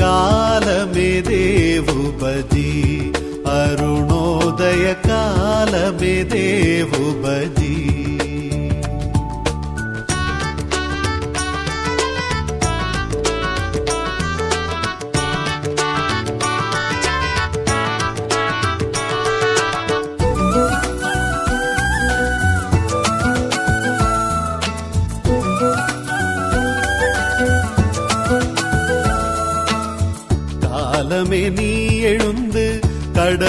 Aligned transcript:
काल 0.00 0.64
मे 0.94 1.10
देव 1.28 1.86
बजी 2.22 2.72
अरुणोदय 3.54 4.92
काल 5.06 5.74
मे 6.00 6.12
देव 6.34 6.92
बजी 7.24 7.99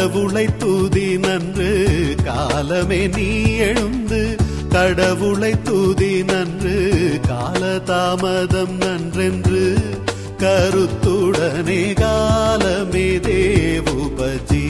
கடவுளை 0.01 0.48
தூதி 0.57 1.18
நன்று 1.18 2.15
காலமே 2.24 3.07
நீ 3.07 3.56
எழுந்து. 3.56 4.36
கடவுளை 4.69 5.62
தூதி 5.63 6.24
நன்று 6.24 7.19
கால 7.27 7.80
தாமதம் 7.80 8.77
நன்றென்று. 8.77 9.77
கருத்துடனே 10.38 11.94
காலமே 11.94 13.18
தேவுபஜி 13.18 14.68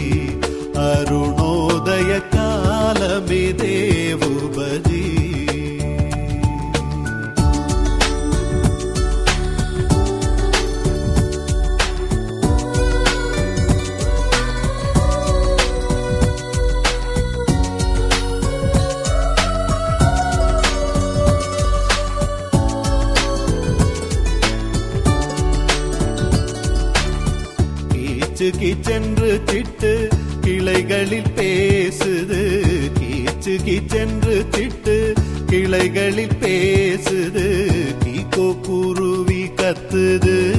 அருணோதய 0.73 2.21
காலமே 2.29 3.51
தேவுபஜி 3.51 5.10
கிச்சென்று 28.91 29.41
திட்டு 29.45 30.09
கிளைகளில் 30.41 31.23
பேசுது. 31.35 32.63
கீச்சு 32.99 33.57
கிச்சென்று 33.65 34.45
திட்டு 34.51 35.15
கிளைகளில் 35.45 36.27
பேசுது. 36.27 37.67
கீக்கோ 38.05 38.59
குருவி 38.59 39.43
கத்துது. 39.43 40.53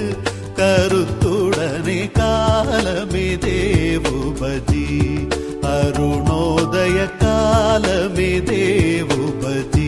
கருத்துடனே 0.56 2.12
காலமே 2.12 3.36
தேவுபதி. 3.36 5.00
அருணோதய 5.62 7.16
காலமே 7.18 8.42
தேவுபதி. 8.42 9.81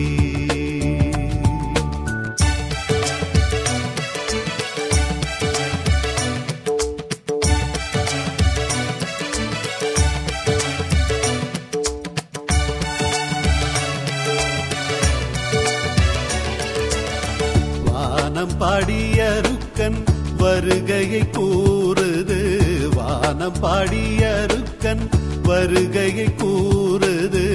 படியருக்கன் 23.65 25.05
வருகையை 25.43 26.25
கூறுது 26.37 27.45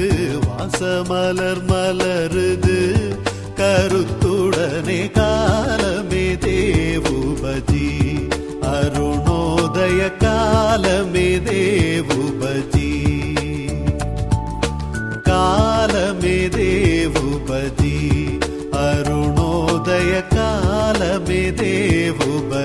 வாசமலர் 0.46 1.62
மலருது. 1.70 2.78
கருத்துடனே 3.56 5.10
காலமே 5.10 6.34
தேவுபதி 6.34 7.88
அருணோதய 8.60 10.00
காலமே 10.18 11.38
தேவுபதி. 11.38 12.90
காலமே 15.22 16.48
தேவுபதி 16.48 17.98
அருணோதய 18.72 20.12
காலமே 20.34 21.50
தேவுபதி 21.50 22.59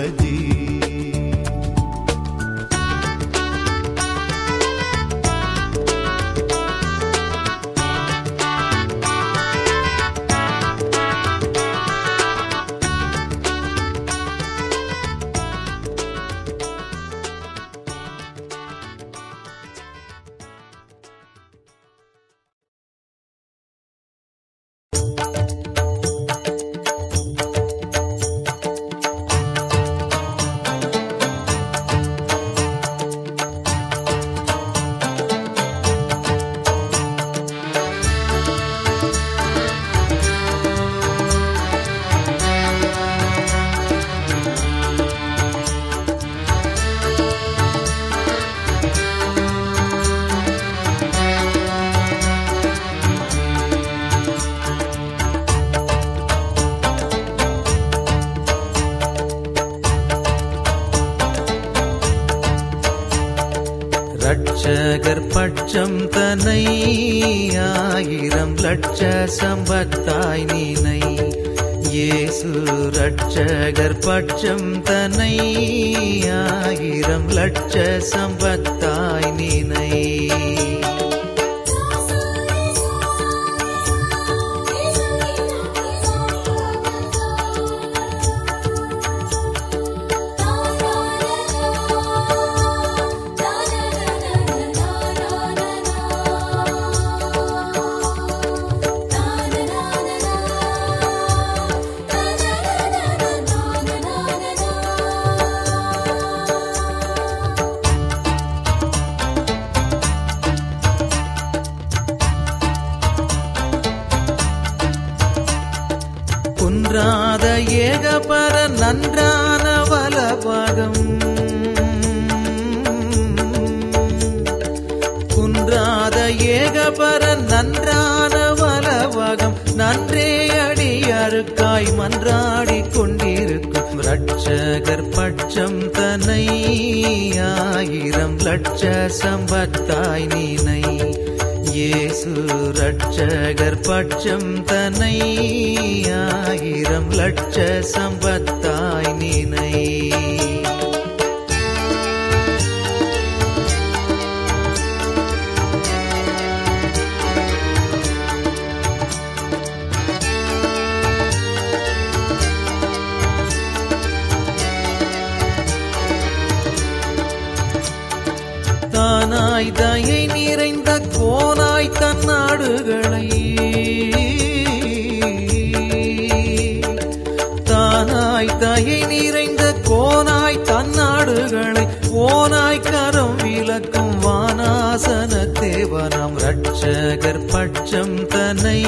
வாசன 184.97 185.35
தேவனம் 185.59 186.35
ரட்சகர் 186.37 187.39
பட்சம் 187.45 188.27
தனை 188.27 188.81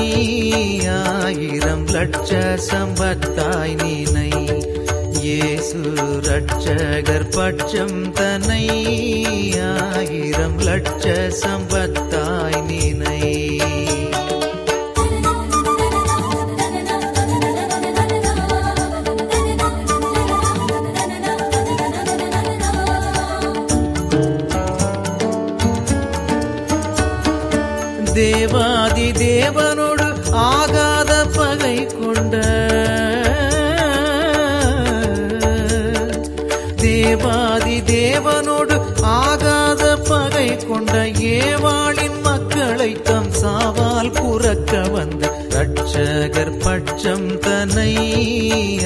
ஆயிரம் 0.94 1.88
லட்ச 1.88 2.32
சம்பத்தாய் 2.68 3.76
நீனை. 3.76 4.30
இயேசு 5.22 5.82
ரட்சகர் 6.28 7.30
பட்சம் 7.30 8.12
தனை 8.12 8.64
ஆயிரம் 9.68 10.60
லட்ச 10.60 11.06
சம்பத்தாய் 11.44 12.07
ரட்சகர் 46.28 46.58
பட்சம் 46.64 47.28
தனை 47.40 47.92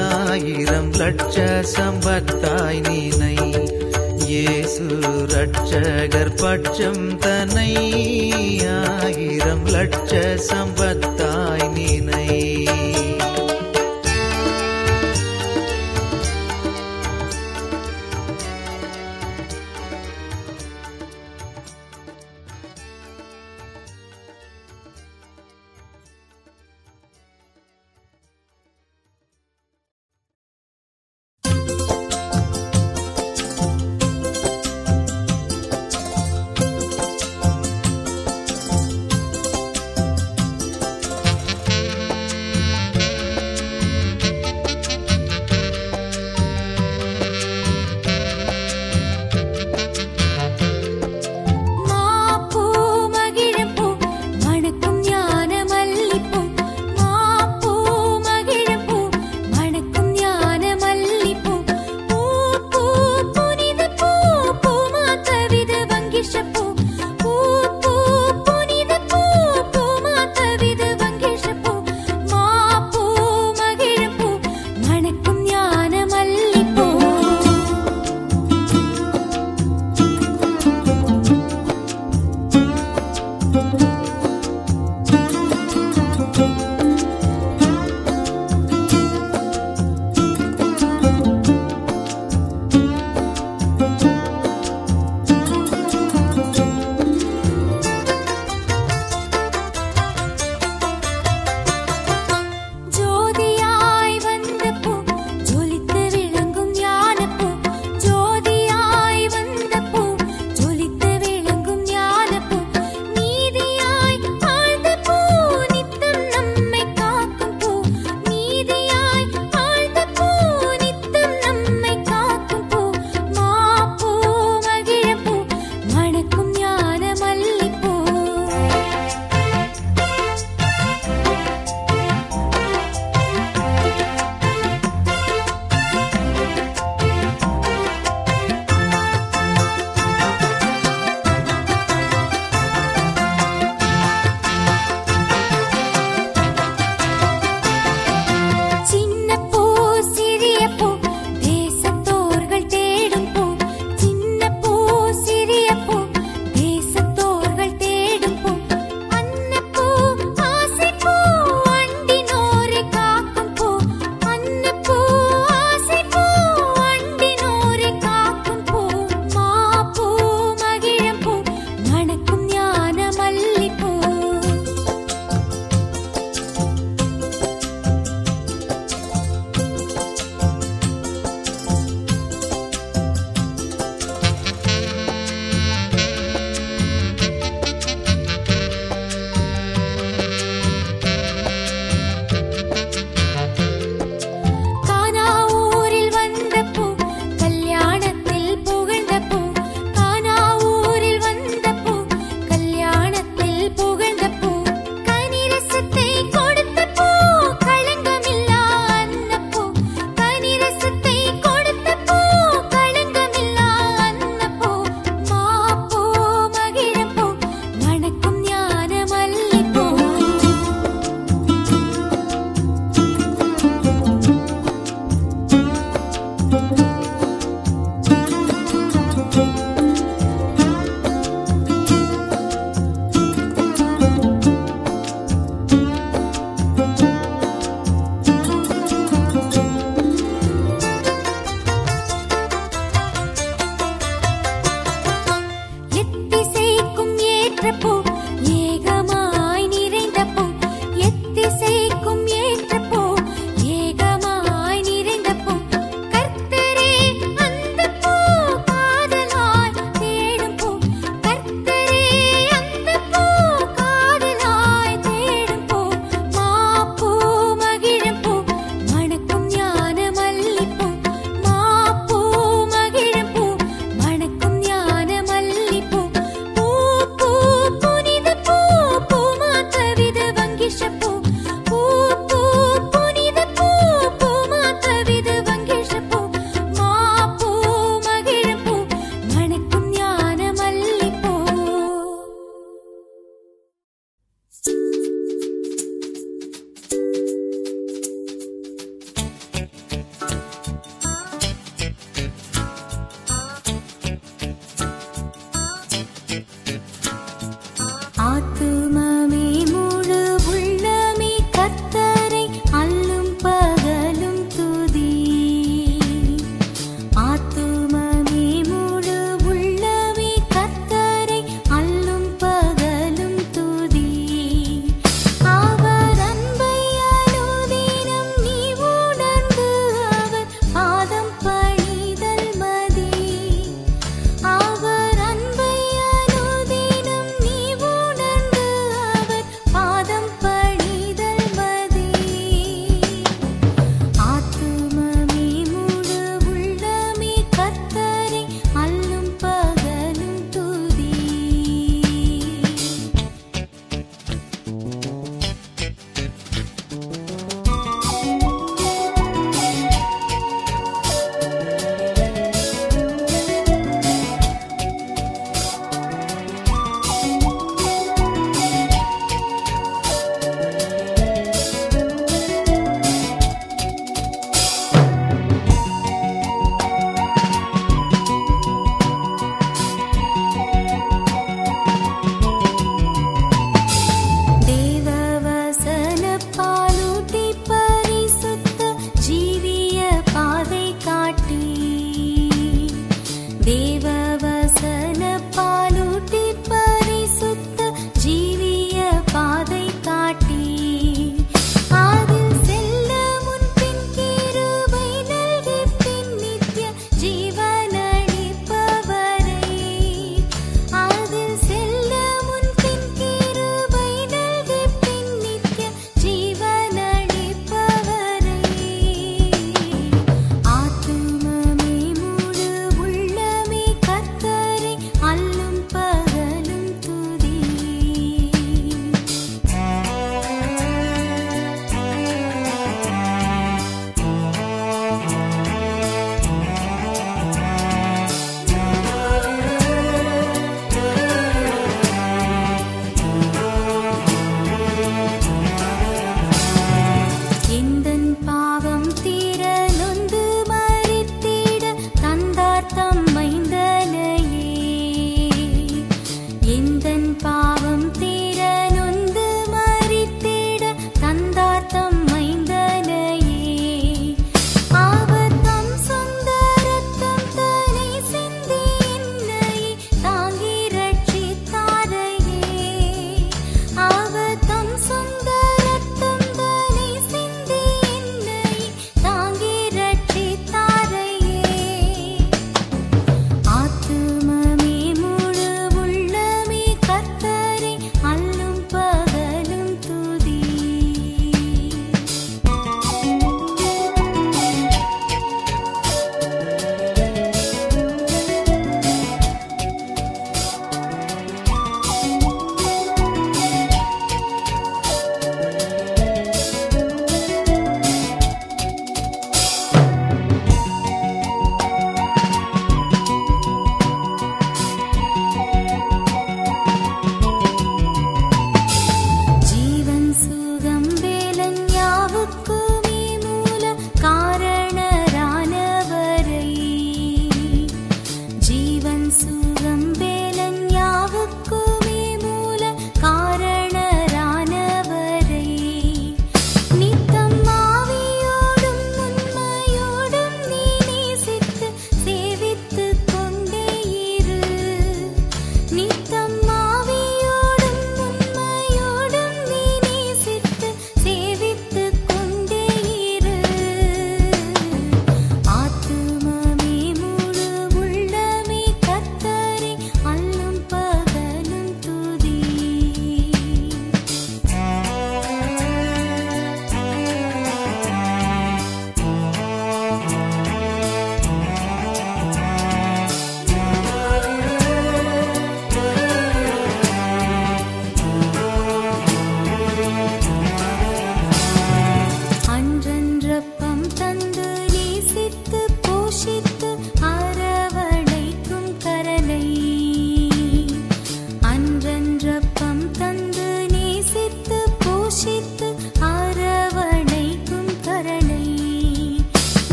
ஆயிரம் 0.00 0.90
லட்ச 0.92 1.36
சம்பத்தாய் 1.72 2.80
நீனை. 2.80 3.34
இயேசு 4.26 4.86
ரட்சகர் 5.32 6.32
பட்சம் 6.42 7.04
தனை 7.18 7.72
ஆயிரம் 8.76 9.66
லட்ச 9.66 10.12
சம்பத்தாய் 10.50 11.13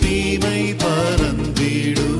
தீமை 0.00 0.74
பரந்திடும். 0.74 2.17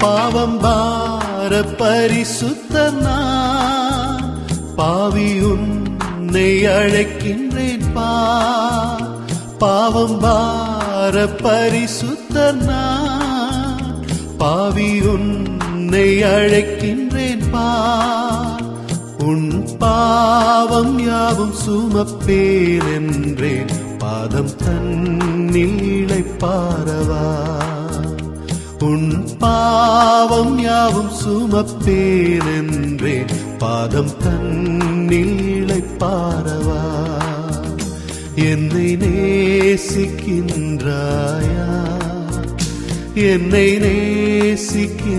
பாவம் 0.00 0.58
பார 0.60 1.60
பரிசுத்தனா 1.78 3.18
பாவி 4.76 5.40
உன்னை 5.40 6.66
அழைக்கின்றேன் 6.66 7.92
பா. 7.94 8.10
பாவம் 9.58 10.18
பார 10.18 11.26
பரிசுத்தனா 11.42 12.82
பாவி 14.38 15.00
உன்னை 15.00 16.22
அழைக்கின்றேன் 16.22 17.50
பா. 17.50 17.68
உன் 19.18 19.76
பாவம் 19.78 21.06
யாவும் 21.06 21.54
சுமப்பேன் 21.66 22.94
என்றேன். 22.94 23.98
பாதம் 23.98 24.56
தன்னில் 24.56 25.82
இளைப்பாரவா. 25.82 27.24
உன் 28.82 29.38
பாவம் 29.38 30.58
யாவும் 30.58 31.10
சுமப்பேனென்றே 31.24 33.24
பாதம் 33.58 34.18
தன்னிலை 34.18 35.82
பாரவா 35.98 37.10
என்னை 38.34 38.96
நேசிக்கின்றாயா? 38.96 40.06
என்னை 43.14 43.76
நேசிக்கின்றாயா? 43.76 45.10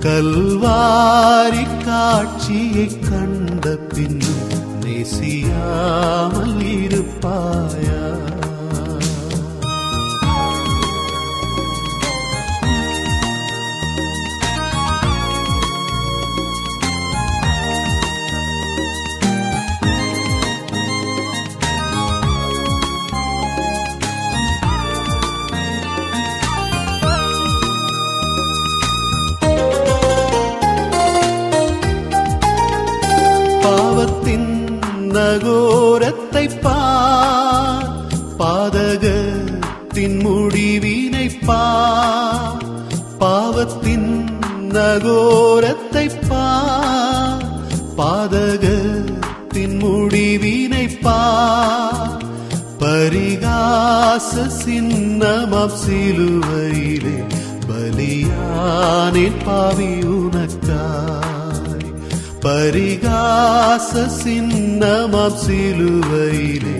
கல்வாரி 0.00 1.84
காட்சியை 1.84 3.00
கண்ட 3.10 3.76
பின்னும் 3.76 4.80
நேசியாமல் 4.80 6.60
இருப்பாயா? 6.60 8.31
அகோரத்தை 35.32 36.60
பார். 36.62 37.88
பாதகத்தின் 38.38 40.18
முடிவினை 40.18 41.30
பார். 41.46 42.64
பாவத்தின் 43.18 44.38
அகோரத்தை 44.72 46.28
பார். 46.28 47.44
பாதகத்தின் 47.96 49.76
முடிவினை 49.82 51.00
பார். 51.02 52.24
பரிகாச 52.78 54.50
சின்னமாம் 54.64 55.76
சிலுவையிலே 55.86 57.24
பலியானேன் 57.68 59.44
பாவியூர் 59.44 60.31
பரிகாச 62.44 63.90
சின்னமாம் 64.16 65.38
சிலுவையிலே 65.42 66.76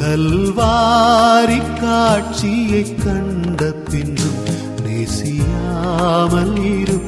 கல்வாரி 0.00 1.60
காட்சியை 1.80 2.84
கண்ட 3.04 3.60
பின்னும் 3.90 4.42
நேசியாமல் 4.84 6.56
இருப்ப 6.72 7.07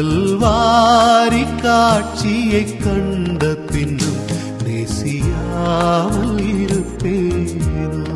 கல்வாரி 0.00 1.42
காட்சியை 1.62 2.76
கண்ட 2.76 3.42
பின்னும் 3.72 4.22
நேசியாமல் 4.64 6.40
இருப்பேனோ? 6.52 8.09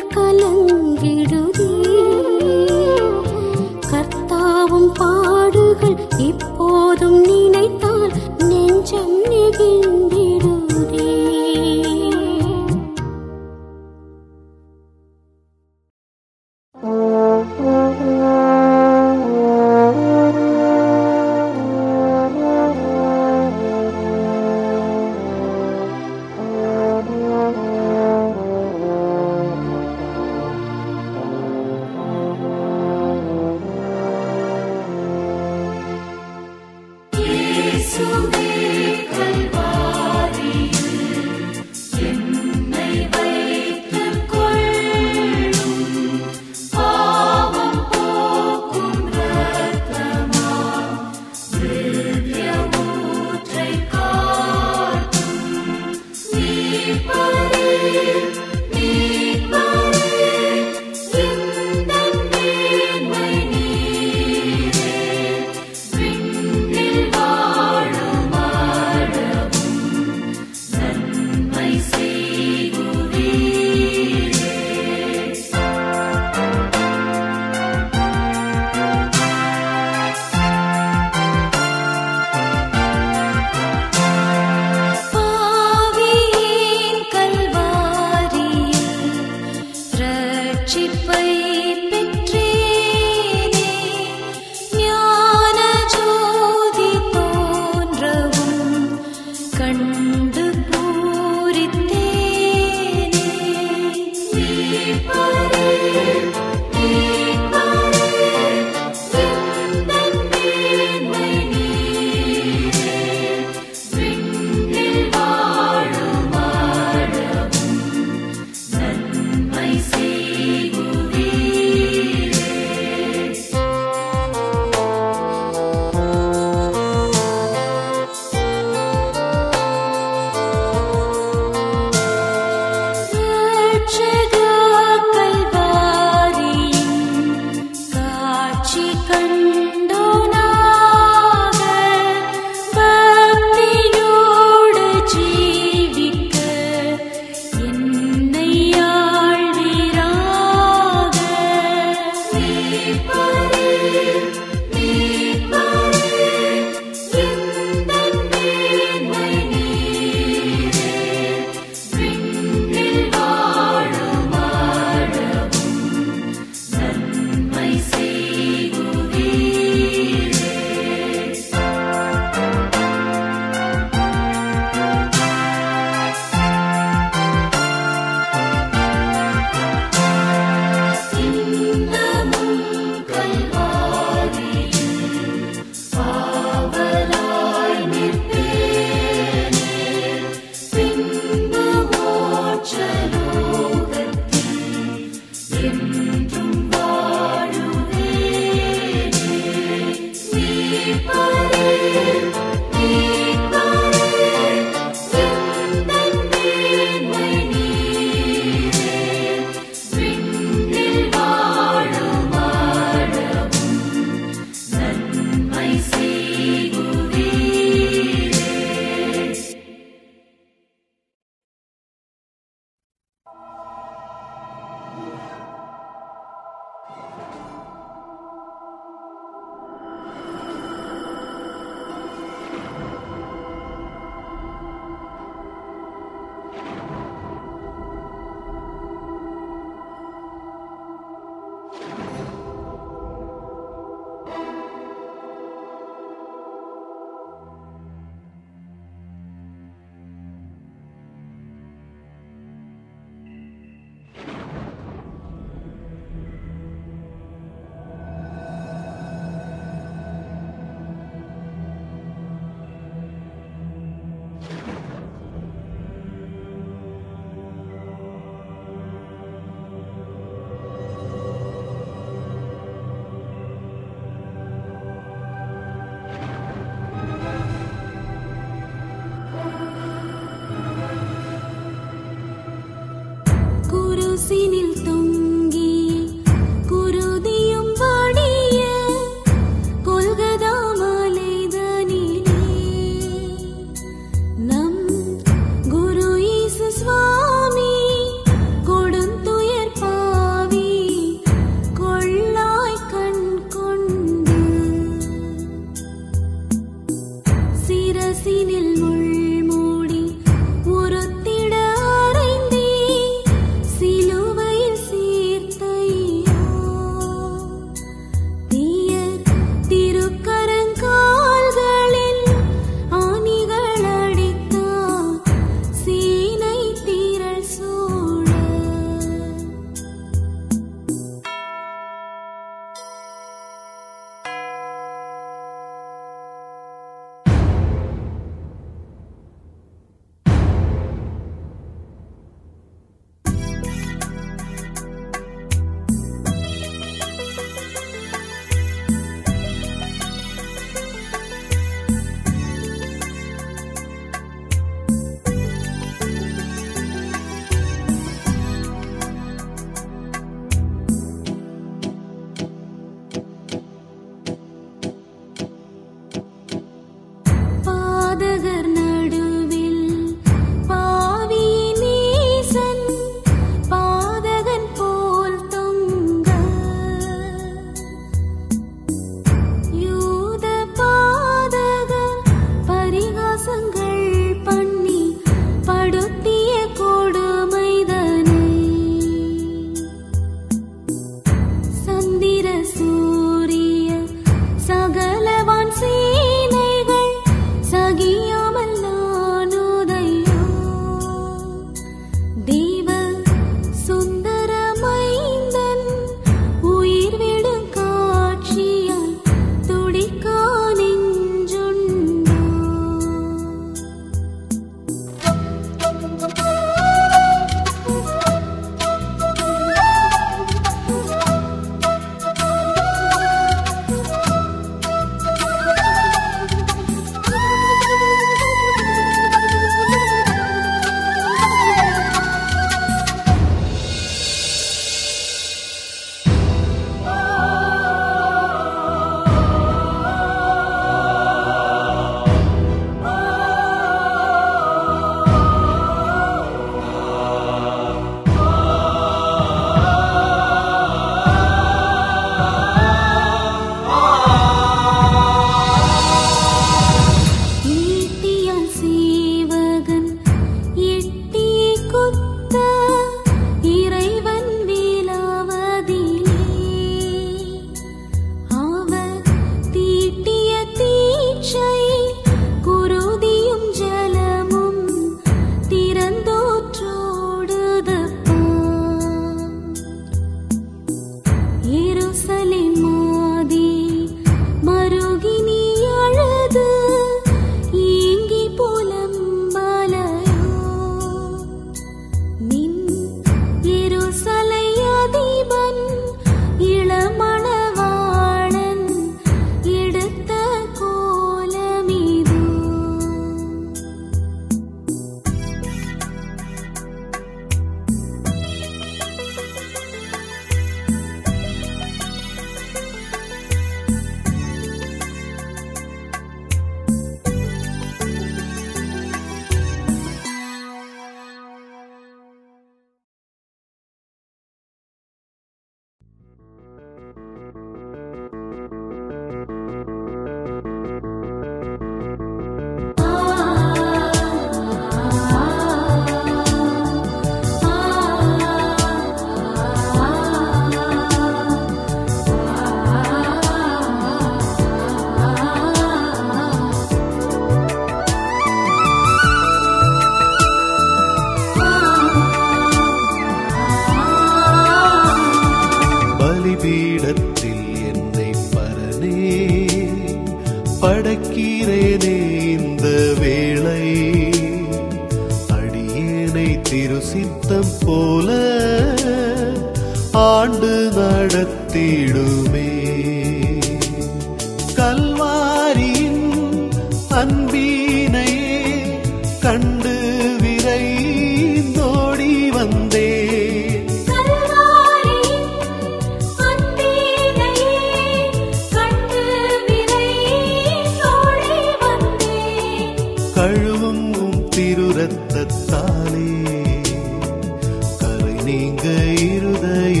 நீங்க 598.51 598.85
இருதய 599.25 600.00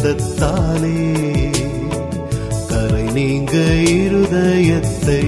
இரத்தத்தாலே 0.00 0.98
கரை 2.70 3.04
நீங்க 3.12 3.54
இருதயத்தை 3.94 5.22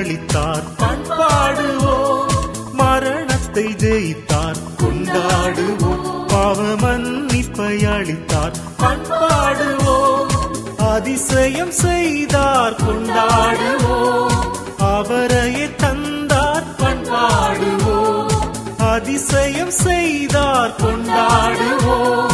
மரளித்தார் 0.00 0.62
பாடுவோம் 0.78 2.28
மரணத்தை 2.72 3.64
ஜெயித்தார். 3.64 4.56
கொண்டாடுவோம். 4.80 6.26
பாவ 6.28 6.62
மன்னிப்பை 6.62 7.84
அளித்தார் 7.84 8.56
பண்பாடுவோம் 8.78 10.26
அதிசயம் 10.76 11.70
செய்தார். 11.70 12.76
கொண்டாடுவோம். 12.82 14.32
அவரையே 14.78 15.70
தந்தார். 15.76 16.64
பண்பாடுவோம் 16.78 18.32
அதிசயம் 18.78 19.70
செய்தார். 19.70 20.72
கொண்டாடுவோம். 20.82 22.29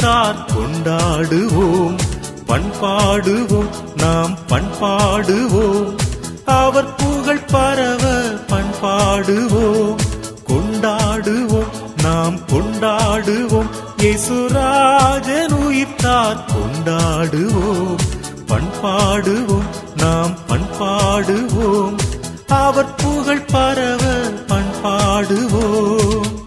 பத்தார் 0.00 0.44
கொண்டாடுவோம். 0.54 1.96
பண்பாடுவோம் 2.48 3.68
நாம் 3.96 4.38
பண்பாடுவோம் 4.48 5.90
அவர் 6.44 6.94
புகழ் 6.94 7.42
பரவ 7.50 8.02
பண்பாடுவோம் 8.50 10.00
கொண்டாடுவோம் 10.48 11.72
நாம் 12.02 12.38
கொண்டாடுவோம். 12.52 13.70
இயேசுராஜன் 13.96 15.54
உயிர்த்தார் 15.64 16.42
கொண்டாடுவோம். 16.54 18.00
பண்பாடுவோம் 18.48 19.68
நாம் 19.96 20.34
பண்பாடுவோம் 20.48 21.96
அவர் 22.48 22.94
புகழ் 22.94 23.46
பரவ 23.52 24.02
பண்பாடுவோம் 24.48 26.38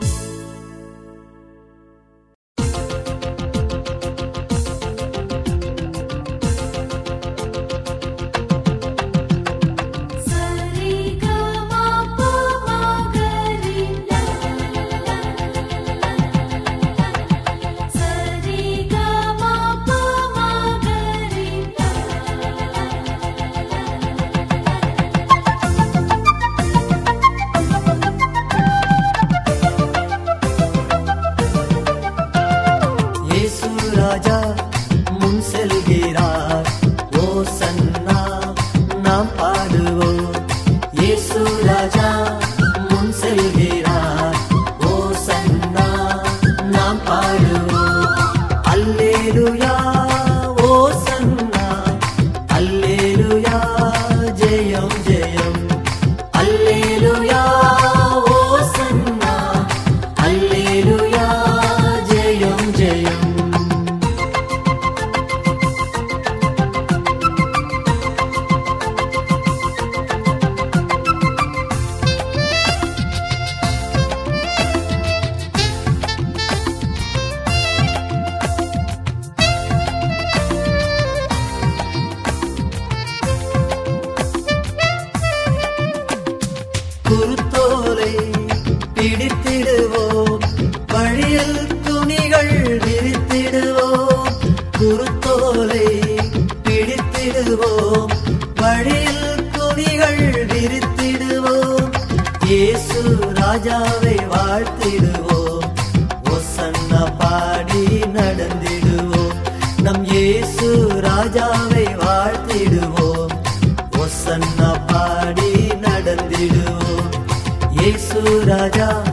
ராஜா 118.24 119.04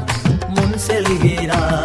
முன் 0.49 0.79
செல்கிறார். 0.87 1.80